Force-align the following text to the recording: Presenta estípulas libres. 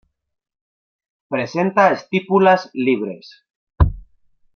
Presenta 1.33 1.91
estípulas 1.91 2.71
libres. 2.73 3.27